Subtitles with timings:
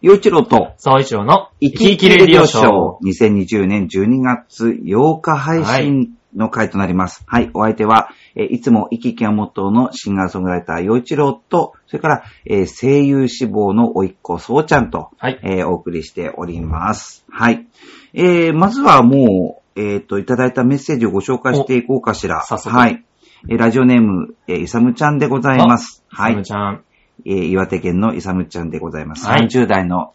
[0.00, 3.04] 洋一郎と、総一郎の生き生きレディオショー。
[3.04, 7.24] 2020年12月8日配信の回となります。
[7.26, 17.24] はい、お相手は、えーいつも生き生きがモットーのシンガーソングライター洋一郎と、それから、えー声優志望の甥っ子そうちゃんと、はいえーお送りしております。
[17.28, 17.66] はい。
[18.14, 22.44] えーまずはもう、えっ、と、いただいたメッセージをご紹介していこうかしら。
[22.44, 23.04] 早速はい。
[23.48, 26.04] えーラジオネーム、えーいさむちゃんでございます。
[26.08, 26.42] ははいい。。
[26.44, 26.84] ちゃん。
[27.24, 29.26] えー岩手県のイサムちゃんでございます。
[29.26, 30.12] はい30代の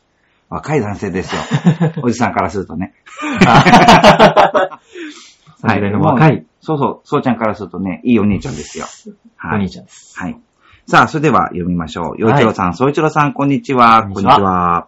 [0.50, 1.42] 若い男性ですよ。
[2.04, 2.94] おじさんからするとね。
[5.64, 8.86] 30代の若いもうそうそう、そうちゃんからするとね、いいお兄ちゃんですよ。
[9.44, 10.18] お兄ちゃんです。
[10.20, 10.38] はい。
[10.88, 12.22] さあ、それでは読みましょう。
[12.22, 14.04] 洋一郎さん、そう一郎さん、こんにちは。
[14.04, 14.88] こんにちはは。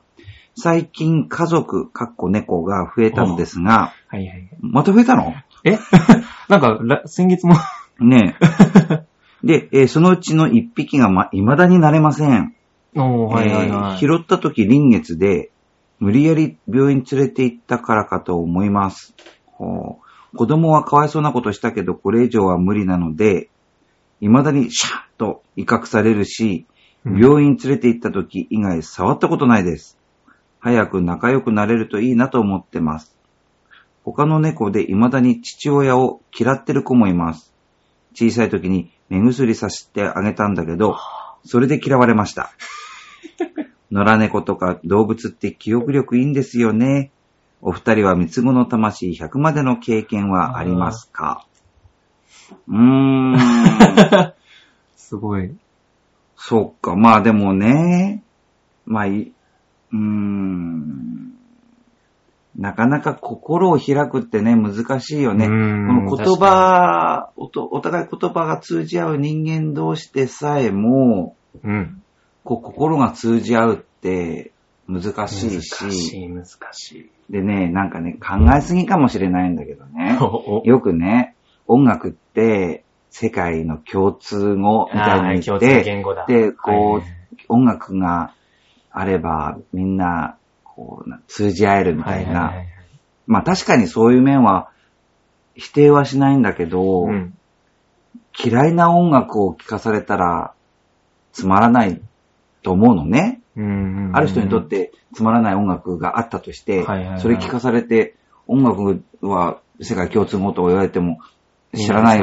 [0.55, 4.50] 最近、家族、かっこ猫が増えたのですが、はいはい。
[4.61, 5.34] また増えたの？
[5.63, 5.77] え？
[6.47, 7.55] なんか、ら先月も、
[8.00, 9.05] ねえ。
[9.44, 12.55] で、えーそのうちの一匹がま、未だになれません。
[12.95, 13.91] おー、はいはいはい。
[13.94, 15.52] えー拾った時臨月で、
[15.99, 19.16] 無理やり病院連れて行ったからかと思います。
[19.58, 23.50] 子供はかわいそうなことしたけど、これ以上は無理なので、
[24.19, 26.75] 未だにシャッと威嚇されるし、うん
[27.06, 29.95] 病院連れて行った時以外触ったことないです。
[30.59, 33.16] 早く仲良くなれるといいなと思ってます。
[34.03, 37.53] 他の猫で未だに父親を嫌ってる子もいます。
[38.16, 40.98] 小さい時に目薬さしてあげたんだけど、
[41.45, 42.52] それで嫌われました。
[43.92, 47.12] 野良猫とか動物って記憶力いいんですよね。
[47.62, 51.45] お二人は三つ子の魂100までの経験はありますか？
[52.67, 54.34] うーん。
[54.95, 55.56] すごい。
[56.36, 56.95] そっか。
[56.95, 58.23] まあでもね。
[58.86, 59.31] まあい、
[59.92, 61.34] うーん。
[62.58, 65.45] なかなか心を開くってね、難しいよね。
[65.45, 72.02] うこんの言葉おと、お互い言葉が通じ合う人間同士でさえも、うん。
[72.44, 74.52] こう心が通じ合うって
[74.88, 77.12] 難しい難し、しい、難しい。
[77.30, 80.17] でね、なんかね、考えすぎかもしれないんだけどね。
[80.22, 81.36] およくね、
[81.67, 85.84] 音楽って世界の共通語みたいに言って。
[86.28, 87.03] で、こう、はい
[87.47, 88.34] 音楽が
[88.91, 90.38] あればみんな、
[90.75, 92.41] こう、な通じ合えるみたいな。
[92.41, 92.75] はいはいはい
[93.28, 94.69] まあ確かにそういう面は
[95.56, 97.38] 否定はしないんだけど、うん。
[98.38, 100.53] 嫌いな音楽を聴かされたら
[101.31, 102.02] つまらない
[102.64, 103.41] と思うのね。
[103.56, 104.12] うん。
[104.14, 108.16] ある人にとってつまらない音楽があったとして、はいはいはいそれ聞かされて、
[108.47, 111.19] 音楽は世界共通語と言われても
[111.74, 112.19] 知らない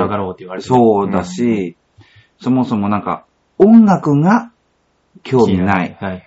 [0.63, 1.77] そうだし、
[2.41, 3.25] そもそもなんか
[3.59, 4.53] 音楽が
[5.23, 6.27] 興味ない、はいはい。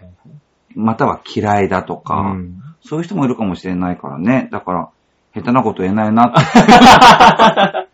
[0.75, 4.47] または嫌いだとか、うんそういう人もいるかもしれないからね。
[4.51, 4.89] だから、
[5.33, 7.89] 下手なこと言えないなって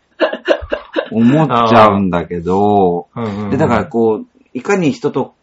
[1.16, 5.34] 思っちゃうんだけど、うんうんうんで、だからこう、いかに人と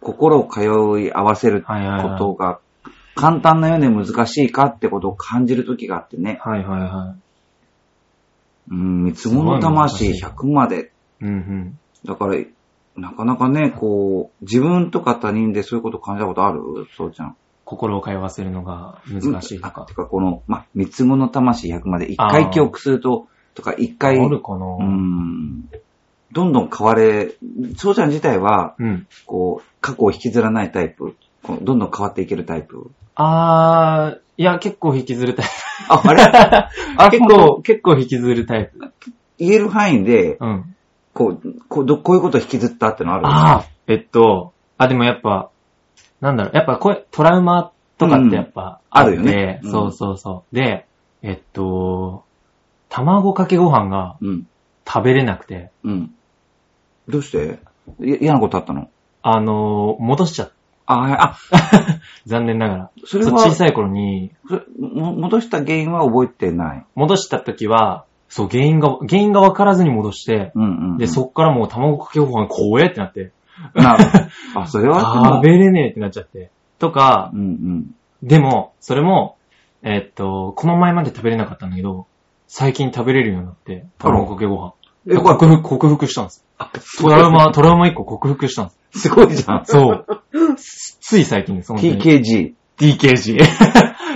[0.00, 0.62] 心を通
[1.00, 1.68] い合わせるこ
[2.16, 2.60] とが
[3.16, 6.38] 簡単なようで難しいかってことを感じるときがあってね。
[6.42, 7.14] はいはいは
[8.70, 10.92] うん、三つ子の魂すごい難100まで。
[11.20, 11.24] い。
[11.24, 11.78] うんうん。
[12.04, 12.36] だから、
[12.96, 16.60] なかなかね、こう、自分とか他人でそういうこと感じたことある？
[16.96, 17.36] そうちゃん。
[17.64, 19.94] 心を通わせるのが難しいとかあて。
[19.94, 25.68] か、この、ま、三つ子の魂100まで一回記憶すると、とか一回、あるかなうん、
[26.32, 27.34] どんどん変われ、
[27.76, 29.06] そうちゃん自体は、うん。
[29.26, 31.16] こう、過去を引きずらないタイプ。
[31.62, 32.90] どんどん変わっていけるタイプ？
[33.14, 35.46] あー、いや、結構引きずるタイ
[35.88, 36.24] あ、あれ？
[36.96, 37.02] プ。
[37.02, 38.92] あ結構、結構引きずるタイプ。
[39.38, 40.76] 言える範囲で、うん。
[41.14, 45.50] こう、こうどこういうことを引きずったってのあるあー、えっと、あ、でもやっぱ、
[46.20, 50.54] なんだろう、やっぱこれ、トラウマとかってやっぱ、うんあるよねうんそうそうそう。
[50.54, 50.86] で、
[51.22, 52.24] えっと、
[52.90, 54.46] 卵かけご飯がうん。
[54.86, 56.14] 食べれなくて、うん。
[57.08, 57.58] どうして？
[58.00, 58.90] い嫌なことあったの？
[59.22, 60.54] あのー、戻しちゃった。
[60.86, 61.36] あ、はいあ、
[62.26, 62.90] 残念ながら。
[63.04, 64.32] それは小さい頃に、
[64.78, 66.84] 戻した原因は覚えてない。
[66.94, 68.04] 戻した時は、
[68.34, 70.96] そう、原因が、原因が分からずに戻して、うんうん、うん。
[70.96, 73.30] で、そっからもう卵かけご飯怖えってなって、
[73.74, 74.18] なるほ
[74.54, 74.60] ど。
[74.62, 76.50] あ、それは食べれねえってなっちゃって。
[76.78, 77.94] とかう、んうん。
[78.22, 79.36] でも、それも、
[79.82, 82.06] えっと、この前まで食べれなかったんだけど、
[82.48, 84.72] 最近食べれるようになって、卵かけご飯。
[85.14, 86.42] 克服、克服したんです。
[87.02, 89.00] トラウマ、トラウマ一個克服したんです。
[89.00, 89.66] すごいじゃん。
[89.66, 90.06] そう。
[91.02, 91.72] つい最近です。
[91.74, 92.54] TKG。
[92.78, 93.40] TKG。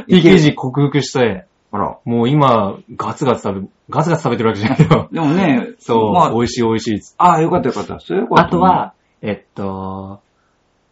[0.09, 1.45] TKG 克服して、
[1.77, 1.99] あら。
[2.05, 5.09] もう今、ガツガツ食べ、ガツガツ食べてるわけじゃないけど。
[5.13, 8.01] でもね、そう、まあ、美味しい美味しいっつってああ、よかったよかった。
[8.01, 8.45] それよかった。
[8.47, 10.21] あと、は、えっと、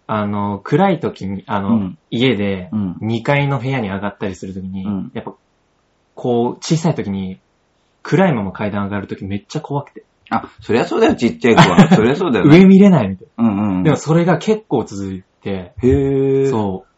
[0.07, 5.35] あの、暗い時に、あの、うん家でうん、2階の部屋に上がったりする時に、うんやっぱ、
[6.15, 7.41] こう、小さい時に、
[8.03, 10.05] 暗いまま階段上がる時めっちゃ怖くて。
[10.31, 11.89] あ、そりゃそうだよ、ちっちゃい子は。
[11.95, 12.59] そりゃそうだよね。
[12.59, 13.77] 上見れないみたいうんうん。
[13.79, 13.83] な。
[13.85, 16.47] でもそれが結構続いて、へえ。
[16.47, 16.95] そう。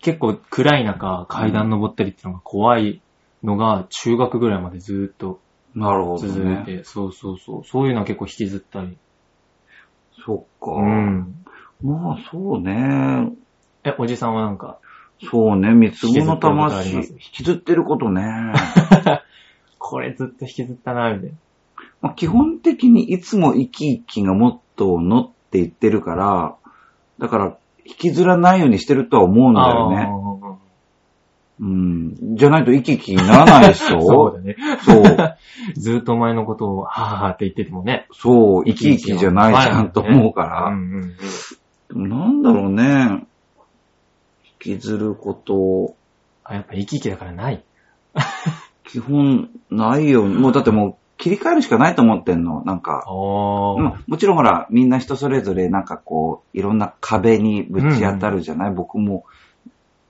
[0.00, 3.01] 結構暗い中、階段登ったりっていうのが怖い
[3.42, 5.40] のが、中学ぐらいまでずーっと
[5.74, 6.84] なるほど続いて、ね。
[6.84, 7.64] そうそうそう。
[7.64, 8.96] そういうのは結構引きずったり。
[10.24, 10.72] そっか。
[10.72, 11.44] うん。
[11.82, 13.32] まあ、そうね。
[13.84, 14.78] え、おじさんはなんか、
[15.30, 18.52] そうね、三つ子の魂、引きずってることね。
[19.78, 21.36] これずっと引きずったな、みたいな。
[22.00, 26.56] まあ、基本的にいつも生き生きがモットーのって言ってるから、
[27.18, 30.08] だから、引きずらないようにしてるとは思うんだよね。
[31.62, 32.36] あうん。
[32.36, 34.56] じゃないと生き生きにならないでしーょそうだね。
[34.84, 35.36] そう。
[35.80, 38.06] ずっとお前のことを、はぁはぁって言っててもね。
[38.12, 40.70] そう、生き生きじゃないじゃんと思うかうら。
[40.70, 41.16] んうんうん。
[41.88, 43.26] でもなんだろうね。
[44.64, 45.94] 引きずること、
[46.44, 47.64] あ、やっぱ生き生きだからない。
[48.84, 50.24] 基本ないよ。
[50.24, 52.64] もうだってもう切り替えるしかないと思ってんの。
[52.64, 53.04] なんか。
[53.06, 59.24] もちろんほら、みんな人それぞれなんかこう、いろんな壁にぶち当たるじゃない、僕も、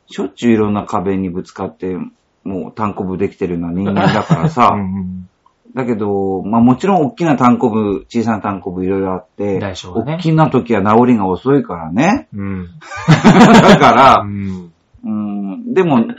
[0.07, 1.97] しょっちゅういろんな壁にぶつかって、
[2.45, 4.71] もう単行部できてるような人間だからさ。
[4.75, 5.29] うんうん
[5.75, 9.75] だけど、まあもちろん大きな単行部、小さな単行部いろいろあって、ね
[10.15, 12.29] 大きな時は治りが遅いからね。
[12.35, 12.69] うん。
[13.09, 14.73] だから う、ん。
[15.05, 16.13] うん、でも、治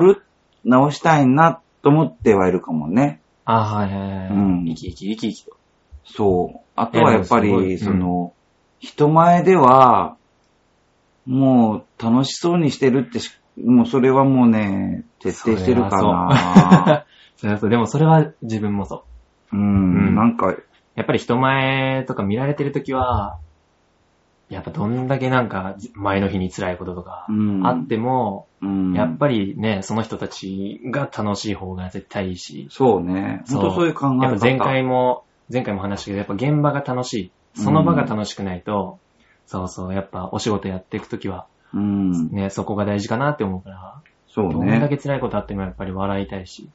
[0.00, 0.22] る、
[0.64, 3.20] 治したいなと思ってはいるかもね。
[3.44, 4.28] あ、はいはいはい。
[4.28, 5.56] うん生き生き生き生きと。
[6.04, 6.60] そう。
[6.74, 8.32] あとはやっぱり、その、
[8.78, 10.16] 人前では、
[11.26, 13.30] もう楽しそうにしてるってし、
[13.62, 17.04] もうそれはもうね、徹底してるかな。
[17.36, 17.70] それはそう。
[17.70, 19.04] でもそれは自分もそ
[19.52, 19.56] う。
[19.56, 20.54] うん、うんなんか、
[20.94, 23.38] やっぱり人前とか見られてるときは、
[24.48, 33.42] やっぱどんだけなんか前の日に辛いこととかうん、あっても、うん、やっぱりね、その人たちが楽しい方が絶対いいし、そうね。
[33.46, 34.24] そう本当そういう考え方。
[34.24, 37.32] やっぱ前回も、前回も話したけど、やっぱ現場が楽しい。
[37.54, 38.98] その場が楽しくないと、
[39.46, 44.88] そうそう、やっぱお仕事やっていくときは、うん、ね、そこが大事かなって思うから、そうどんだね。
[44.88, 46.68] け辛いことあってもやっぱり笑いたいし、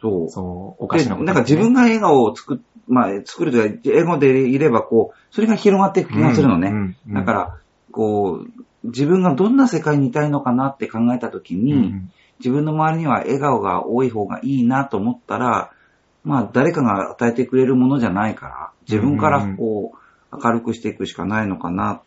[0.00, 0.30] そう。
[0.30, 2.58] そう、おかで、しなこと、なんか自分が笑顔を作っ、
[2.88, 6.68] まあ、作るというか、笑顔でいれば、こう、それが広がっていく気がするのね。
[6.68, 7.56] うんうんうんだから、
[7.90, 15.70] こう、自分がどんな世界にいたいのかなって考えたときに、うん自分の周りには笑顔が多い方がいいなと思ったら、
[16.24, 19.98] まあ、誰かが与えてくれるものじゃないから、自分からこう、
[20.42, 22.02] 明るくしていくしかないのかな、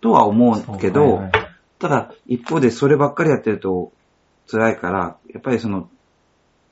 [0.00, 1.50] とは思うけど、はいはいはい
[1.80, 3.90] ただ、一方でそればっかりやってると
[4.50, 5.88] 辛いから、やっぱりその、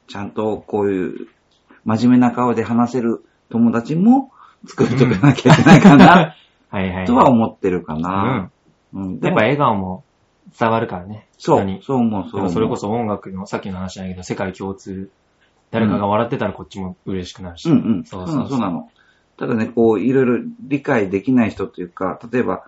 [0.07, 1.29] ちゃんとこういう
[1.87, 4.31] 真面目な顔で話せる友達も
[4.67, 6.35] 作っておかなきゃいけないかな、
[6.69, 7.07] はいはい。
[7.07, 8.01] とは思ってるかう。
[8.01, 8.53] なん
[8.93, 10.05] うん、やっぱ、笑顔も
[10.59, 11.27] 伝わるからね。
[11.39, 15.11] そうそう思う、そうそれこそ音楽の、さっきの話だけど、世界共通。
[15.71, 17.71] 誰かが笑ってたらこっちも嬉しくなるし。
[17.71, 18.05] うんうん。
[18.05, 18.91] そそううそうそうなの。
[19.39, 22.65] ただね、こう、いろいろ理解できない人というか、例えば、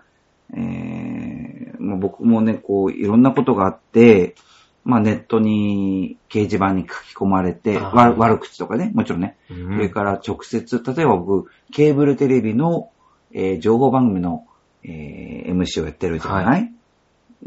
[0.53, 4.35] えー、まあ、僕もね、こう、いろんなことがあって、
[4.83, 9.37] まあ、ネットに、掲示板に書き込まれて、悪悪口とかね、もちろんね。
[9.49, 12.89] うんそれから直接、例えば僕、ケーブルテレビの、
[13.33, 14.47] えー情報番組の、
[14.83, 16.69] えー MC をやってるじゃない、は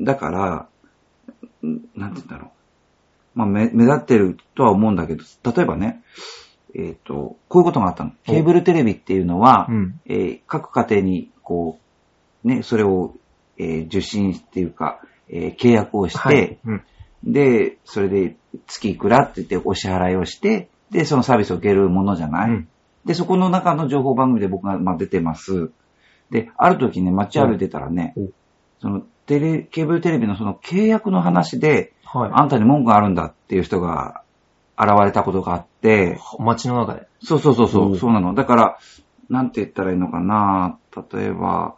[0.01, 0.69] だから、
[1.67, 2.53] んなんて言うんだろ
[3.35, 3.39] う。
[3.39, 6.03] まあ、目目立ってるとは思うんだけど、例えばね、
[6.75, 8.13] えっ、と、こういうことがあったの。
[8.25, 10.01] ケーブルテレビっていうのは、うん。
[10.07, 11.79] えー各家庭に、こ
[12.45, 13.15] う、ね、それを、
[13.59, 16.59] えー受信っていうか、えー契約をして、はい。
[16.65, 16.83] うん。
[17.25, 22.69] で、それで月いくらって言ってお支払いをして、で、そのサービスを受けるものじゃない、うん
[23.05, 25.71] で、そこの中の情報番組で僕が、まあ、出てます。
[26.31, 28.31] で、ある時ね、街歩いてたらね、うん
[28.81, 32.31] その、テレ、ケーブルテレビのその契約の話で、はい。
[32.35, 34.23] あんたに文句があるんだっていう人が
[34.79, 35.74] 現れたことがあって、
[36.39, 37.07] 街の中で。
[37.23, 38.35] そうそうそうそうう、んそうなの。
[38.35, 38.79] だから、
[39.29, 40.79] なんて言ったらいいのかな。
[41.13, 41.75] 例えば、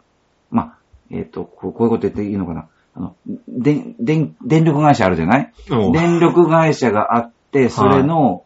[0.51, 0.77] まあ、
[1.11, 2.67] えっ、とこう、こういうこと言っていいのかな。
[2.95, 3.15] あの、
[3.47, 5.53] で、電、電力会社あるじゃない？
[5.93, 8.43] 電力会社があって、それの、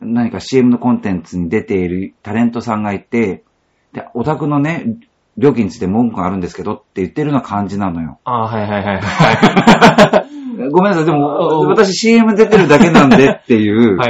[0.00, 3.44] 何か CM のコンテンツに出ているタレントさんがいて、
[3.92, 4.96] で、お宅のね、
[5.38, 8.18] 料金について文句があるんですけどって言ってるような感じなのよ。
[8.24, 10.21] あーはいはいはいは
[10.70, 13.96] ごめんなさい、でも、お私 CM 出てるだけなんでっていう、い。
[13.98, 14.06] は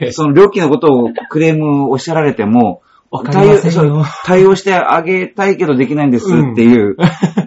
[0.00, 0.12] い。
[0.12, 4.04] その料金のことをクレームおっしゃられても、わかりませんよ。
[4.24, 6.96] 対応してあげたいけどできないんですっていう、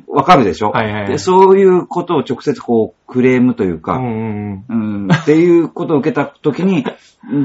[0.07, 0.71] わ、かるでしょ？
[0.71, 6.85] はいでそういうことを直接こう、クレームというか、うんうんうん、っていうことを受けたときに、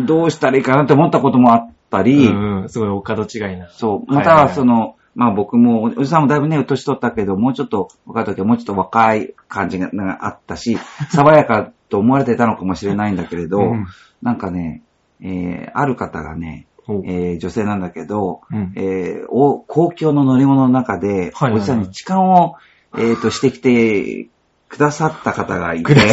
[0.06, 2.04] どうしたらいいかなって思ったこともあったうん。
[2.04, 2.68] り、うんうん。
[2.68, 3.68] すごいお門違いな。
[3.70, 9.88] そう、またはいはいはいはその、まあ僕も、おじさんもだいぶね、年取ったけど、もうちょっと、若い時はもうちょっと若い感じが
[10.26, 10.76] あったし、
[11.10, 13.86] 爽やかと思われてたのかもしれないんだけれど、うん。
[14.22, 14.82] なんかね、
[15.20, 18.72] えー、ある方がね、えー女性なんだけど、うん。
[18.76, 21.52] えーお公共の乗り物の中で、はいはいはい。
[21.56, 22.56] おじさんに痴漢を、
[22.96, 24.28] えーとしてきて
[24.68, 25.92] くださった方がいて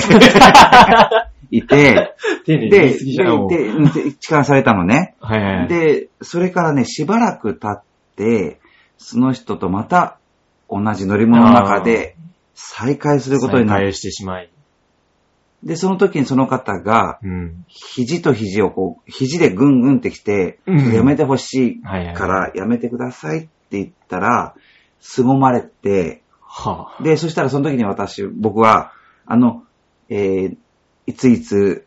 [1.50, 2.16] いて、
[2.46, 2.94] で、
[4.20, 5.16] 痴漢されたのね。
[5.20, 5.68] はいはいはい。
[5.68, 7.84] で、それからね、しばらく経っ
[8.16, 8.61] て、
[9.02, 10.20] その人とまた
[10.70, 12.16] 同じ乗り物の中で
[12.54, 13.80] 再会することになる。
[13.80, 14.50] 再会してしまい。
[15.64, 17.66] で、その時にその方が、うん。
[17.68, 21.82] 肘と肘をこう、肘でグングンってきて、うんやめてほしい。
[21.82, 24.56] からやめてくださいって言ったら、
[25.00, 28.94] 凄まれて、はで、そしたらその時に私、僕は、
[29.26, 29.64] あの、
[30.10, 30.58] えー、
[31.06, 31.86] いついつ、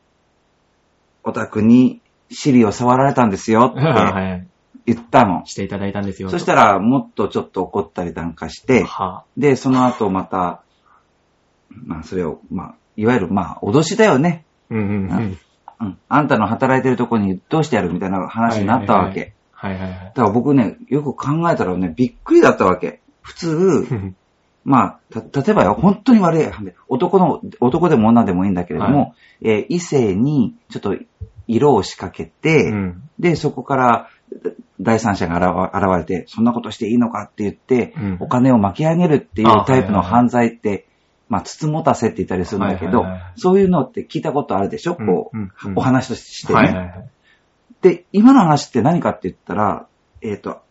[1.22, 3.66] お宅に尻を触られたんですよあ。
[3.66, 4.46] ってはい。
[4.86, 5.44] 言ったの。
[5.46, 6.28] していただいたんですよ。
[6.28, 10.62] そしたら、もっとちょっと怒ったりなんかして、はで、その後また、
[11.70, 14.44] まあ、それを、まあ、いわゆる、まあ、脅しだよね。
[14.70, 15.38] うんうんうん。
[15.80, 15.98] うん。
[16.08, 19.34] あんたの働いてるとこにどうしてやるみたいな話になったわけ。
[19.52, 19.90] はいはいはい。
[19.90, 23.00] だから僕ね、よく考えたらね、びっくりだったわけ。
[23.22, 24.14] 普通、
[24.64, 30.96] まあ、た、例えばよ、本当に悪い話、男の、男でも女でもいいんだけれども、えー異性にちょっと
[31.46, 33.02] 色を仕掛けて、うん。
[33.18, 34.08] で、そこから
[34.84, 40.86] 第三者が現現れて、そんなことしていいのかって言って、うんお金を巻き上げるっていうあタイプの犯罪って、
[41.28, 43.04] まあ、つつもたせって言ったりするんだけど、
[43.36, 47.10] そういうのって聞いたことあるでしょ、こう、お話としてね。
[47.80, 49.86] で、今の話って何かって言ったら、
[50.22, 50.62] えっ、と、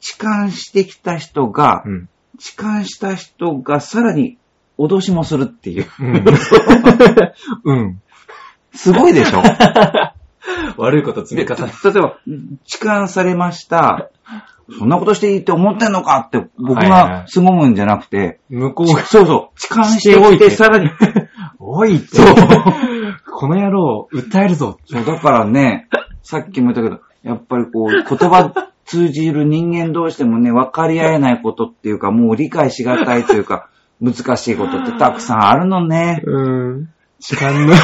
[0.00, 2.08] 痴漢してきた人が、うん。
[2.38, 4.38] 痴漢した人がさらに
[4.78, 5.86] 脅しもするっていう。
[6.00, 6.24] うん。
[7.64, 8.02] うん。
[8.74, 9.42] すごいでしょ？
[10.76, 11.72] 悪いこと積みで、重ね。
[11.84, 12.16] 例えば、
[12.64, 14.10] 痴漢されました。
[14.78, 16.18] そんなことしていいって思ってんのか？
[16.18, 20.90] って僕はいはいはいがすごむんじゃなくて、向こうが、そうそう、痴漢しておいててさらに、
[21.58, 22.06] おいって。
[22.16, 22.26] そう
[23.34, 24.78] この野郎、訴えるぞ。
[24.86, 25.88] そう、だからね、
[26.22, 28.52] さっきも言ったけど、やっぱりこう、言葉
[28.84, 33.68] 通じる人間同士でもね、分かり合えないことっていうか、もう理解しがたいというか、
[34.00, 36.22] 難しいことってたくさんあるのね。
[36.24, 36.42] う
[36.80, 36.88] ん。
[37.20, 37.74] 痴漢の。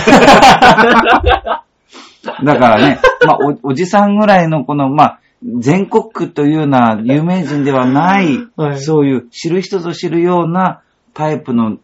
[2.45, 8.81] だからね、まあお、おじさんぐらいのこの、まあ、全国区というような有名人ではない、はい。
[8.81, 10.83] そういう知る人ぞ知るような
[11.15, 11.79] タイプの、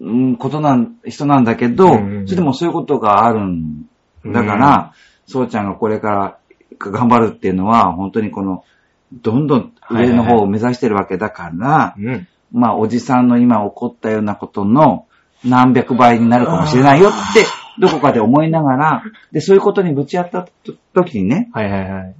[0.00, 2.26] うん、ことなん、人なんだけど、うんうんうん。
[2.26, 3.86] それでもそういうことがあるん。
[4.24, 4.92] だから、
[5.26, 6.38] そうちゃんがこれから
[6.78, 8.64] 頑張るっていうのは、本当にこの、
[9.12, 12.28] どんどん上の方を目指してるわけだから、うん。
[12.52, 15.06] まあ、おじさんの今起こったようなことの
[15.44, 17.44] 何百倍になるかもしれないよって、
[17.78, 19.02] どこかで思いながら、
[19.32, 22.14] で、そういうことにぶち当たった時にね、はいはいはい。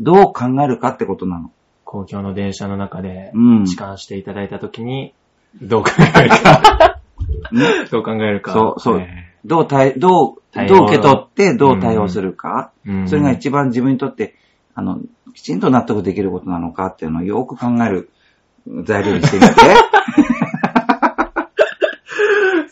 [0.00, 1.50] どう考えるかってことなの。
[1.84, 5.14] 公共の電車の中でうん、痴漢していただいたときに、
[5.62, 5.90] どう考
[6.20, 7.00] えるか。
[7.90, 8.52] どう考えるか。
[8.52, 12.72] そうそうえどう対、どう、対応どう受け取ってどう対応するか。
[12.86, 14.34] ーうんそれが一番自分にとって、
[14.74, 15.00] あの、
[15.34, 18.10] きちんと納得できることなのかっていうのをよく考える
[18.84, 19.48] 材料にしてみて。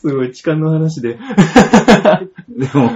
[0.06, 1.18] すごい、痴漢の話で。
[2.48, 2.90] でも、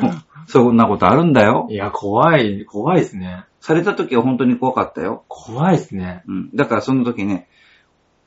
[0.46, 1.74] そんなことあるんだよい。
[1.74, 3.44] や、怖い、怖いですね。
[3.60, 5.24] された時は本当に怖かったよ。
[5.26, 6.22] 怖いですね。
[6.28, 6.50] うん。
[6.54, 7.48] だからその時ね、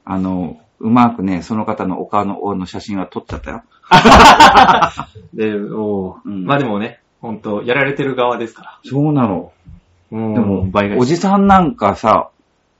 [0.04, 3.64] あの、うまくね、その方のお顔のの写真は撮っちゃったよ。
[5.34, 9.54] で、おーうんまあでもね、本当やられてる側ですかそうなの。
[10.12, 10.20] ら。
[10.20, 12.30] もでも、おじさんなんかさ、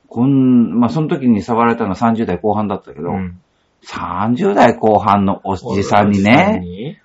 [0.08, 3.40] こん、まあ、その時に触られたのは30代後半だったけど、うん
[3.86, 6.98] 30代後半のおじさんにね、に？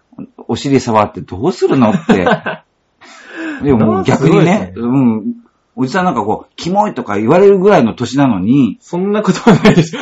[0.48, 2.25] お尻触ってどうするのって。
[3.63, 5.36] でも逆にねねうん、
[5.75, 10.00] おじさんなんかこう、キモいとか言われるぐらいの年なのに、そんなことはないでしょ。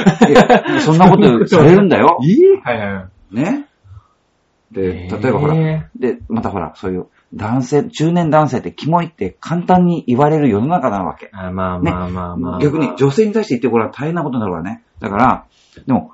[0.81, 2.17] そんなことされるんだよ。
[2.25, 2.41] いい？
[2.63, 3.35] はいはいはい。
[3.35, 3.67] ね。
[4.71, 11.29] で、例えばほら、えで、またほら、そういう男性、中年男性ってキモいって簡単に言われる世の中なわけ。
[11.31, 12.59] あまあまあまあまあ。
[12.59, 14.83] 逆に女性に対して言ってごらん大変なことになるわね。
[14.99, 15.45] だから、
[15.85, 16.11] でも、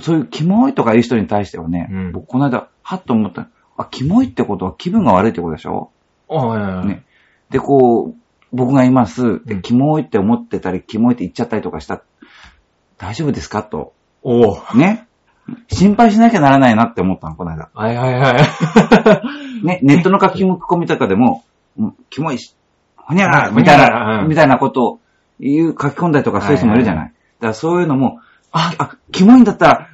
[0.00, 3.48] そういうキモいとか言う人に対してはね、うん僕この間、はっと思った。
[3.76, 5.90] あ、キモいってことは気分が悪いってことでしょ？
[6.28, 6.86] あはいはいはい。
[6.86, 7.04] ね。
[7.50, 8.14] で、こう、
[8.52, 9.44] 僕がいます。
[9.44, 12.02] で、うんキモいって思ってたり、キモいって言っちゃったりとかした。
[12.98, 13.62] 大丈夫ですか？
[13.62, 13.92] と。
[14.22, 15.06] おーね。
[15.68, 17.70] 心配しなきゃならないなって思ったの、この間。
[17.72, 18.30] はいはいは
[19.62, 19.66] い。
[19.66, 21.44] ね、ネットの書き込みとかでも、
[21.78, 22.56] うんキモいし、
[22.96, 25.00] ほにゃらうんみたいほにゃらうな、んみたいなことを
[25.38, 27.08] 言う、書き込んだりとかそういう人もいるじゃない。
[27.08, 28.18] だからそういうのも、
[28.56, 29.88] あ、あ、キモいんだったら、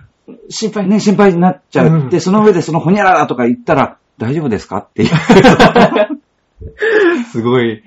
[0.49, 1.88] 心配ね、心配になっちゃう。
[1.88, 4.78] うんで、その上でそのほにゃららとか言ったら、大丈夫ですか？
[4.78, 5.09] っていう。
[7.33, 7.83] すごいん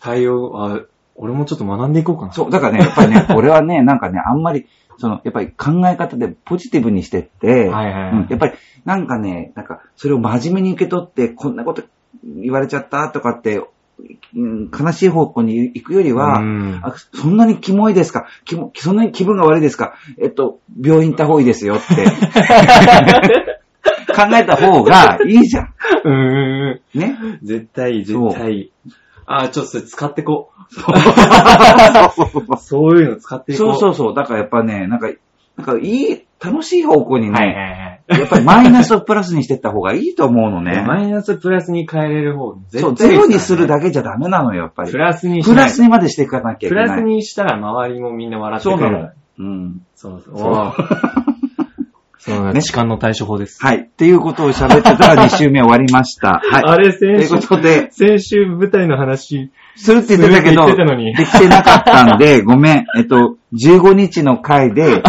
[0.00, 0.80] 対応、あ、
[1.16, 2.32] 俺もちょっと学んでいこうかな。
[2.32, 4.66] そう、だからね、やっぱりね、 俺はね、なんかね、あんまり、
[4.98, 8.52] その、やっぱり考え方でポジティブにしてって、はいはいはいうんやっぱり、
[8.84, 11.82] なんかね、なんか、それを真面目に受け取って、こんなこと
[12.24, 13.62] 言われちゃったとかって、
[14.36, 18.26] うん悲しい方向に行くよりは、うんあそんなにキモいですか？
[18.44, 19.94] キモそんなに気分が悪いですか？
[20.20, 22.04] えっと、病院行った方がいいですよって
[24.14, 25.74] 考えた方がいいじゃん。
[26.04, 26.80] うん。
[26.94, 27.16] ね？
[27.42, 28.72] 絶対、絶対。
[29.26, 30.60] あー、ちょっとそれ使ってこう。
[32.58, 33.58] そういうの使っていこ。
[33.58, 34.14] そううそうそう。
[34.14, 35.08] だからやっぱね、なんか、
[35.56, 38.20] なんかいい、楽しい方向にね、はいはいはい。
[38.20, 40.82] やっぱりマイナスをプラスにしていった方がいいと思うのね。
[40.86, 44.98] マイナスプラスに変えれる方、絶対そう、ゼロにするだだけじゃダメなのよ、やっぱりプ。
[44.98, 46.84] ラスにプラスにまでしていかなきゃいけない。
[46.86, 48.82] プラスにしたら周りもみんな笑ってくれる。
[48.82, 49.10] そうなの。
[49.38, 49.82] うん。
[49.94, 51.29] そうそう。
[52.52, 53.62] ね痴漢の対処法です。
[53.62, 53.78] はい。
[53.78, 56.40] っていうことを喋ってたら 2週目終わりました。
[56.44, 56.62] はい。
[56.64, 62.84] あれ、という先週、ことで、先週舞台の話、するって言ってたけど、できてなかったんで、 ごめん。
[62.96, 65.02] えっと、15日の回で、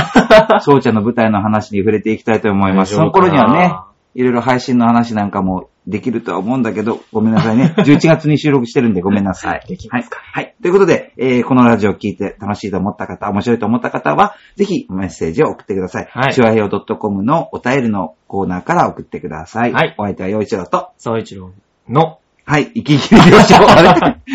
[0.60, 2.94] そうちゃんの舞台の話に触れていきたいと思います。
[2.96, 3.74] その頃にはね、
[4.16, 7.74] いろいろ配信の話なんかもできるとは思うんだけど、ごめんなさいね。
[7.80, 9.64] 11月に収録してるんでごめんなさい。
[9.68, 10.44] できますかはい。
[10.46, 10.56] はい。
[10.62, 16.08] ということで、えーこのラジオを聞いて楽しいと思った方、面白いと思った方は、ぜひメッセージを送ってください。
[16.12, 19.74] はいチュアヘオ .com のお便りのコーナーから送ってください。
[19.74, 21.52] はいお相手は陽一郎と、総一郎
[21.90, 23.58] の、はい、生き生きでよしょ。
[23.70, 23.90] あれ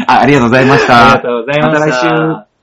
[0.09, 1.13] あありがとうございました。
[1.13, 2.11] ありがとうございました。
[2.13, 2.56] また来週。